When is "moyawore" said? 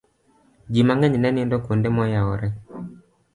1.95-2.47